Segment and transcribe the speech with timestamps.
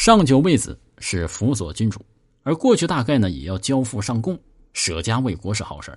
[0.00, 2.00] 上九位子是辅佐君主，
[2.42, 4.40] 而过去大概呢也要交付上贡，
[4.72, 5.96] 舍家为国是好事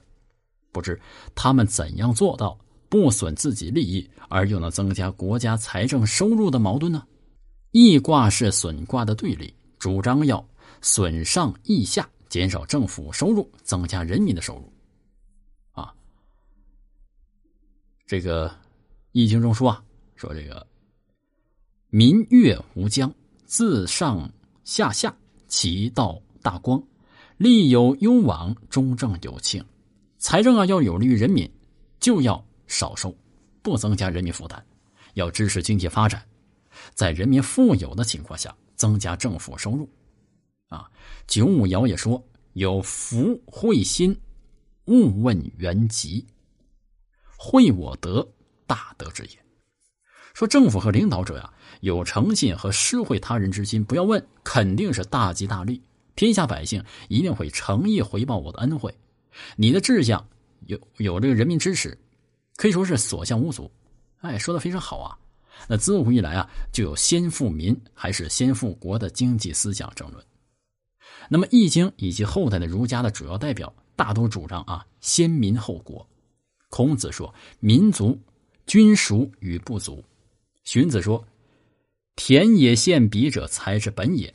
[0.74, 1.00] 不知
[1.34, 7.08] 他们怎样做到不损自己利益，而又能增加国家财政收入的矛盾呢？
[7.72, 10.46] 易卦是损卦的对立，主张要
[10.82, 14.74] 损上益下，减少政府收入，增加人民的收入。
[15.72, 15.96] 啊，
[18.06, 18.50] 这个
[19.14, 19.82] 《易经》中说啊，
[20.18, 20.68] 说这个
[21.88, 23.10] 民悦无疆。
[23.56, 24.28] 自上
[24.64, 25.16] 下下，
[25.48, 26.84] 其道大光，
[27.38, 29.64] 利有攸往，中正有庆。
[30.18, 31.48] 财政啊，要有利于人民，
[32.00, 33.16] 就要少收，
[33.62, 34.60] 不增加人民负担，
[35.14, 36.28] 要支持经济发展，
[36.96, 39.88] 在人民富有的情况下，增加政府收入。
[40.70, 40.90] 啊，
[41.28, 42.20] 九五爻也说
[42.54, 44.20] ：“有福慧心，
[44.86, 46.26] 勿问原籍。
[47.38, 48.28] 惠我德，
[48.66, 49.40] 大德之也。”
[50.34, 51.50] 说政府和领导者呀。
[51.82, 55.82] 有诚信和施惠他人之心，不要问，肯定是大吉大利，
[56.16, 58.96] 天下百姓一定会诚意回报我的恩惠。
[59.58, 60.26] 你的志向
[60.68, 61.98] 有有这个人民支持，
[62.56, 63.70] 可以说是所向无阻。
[64.22, 65.18] 哎，说的非常好啊！
[65.68, 70.24] 那自古以来啊，就有先富民还是先富国的经济思想争论。
[71.28, 76.08] 那么《易经》以及后代的儒家的主要代表，大都主张啊先民后国。
[76.70, 78.18] 孔子说：“民族
[78.66, 80.02] 均属与不足。”
[80.64, 81.28] 荀子说。
[82.16, 84.32] 田野献彼者，才之本也。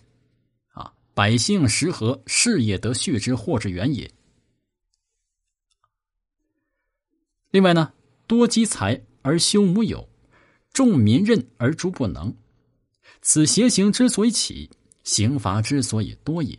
[0.72, 4.10] 啊，百姓食和，事业得序之祸之源也。
[7.50, 7.92] 另外呢，
[8.26, 10.08] 多积财而修无有，
[10.72, 12.36] 重民任而诸不能。
[13.22, 14.68] 此邪行之所以起，
[15.04, 16.58] 刑罚之所以多也。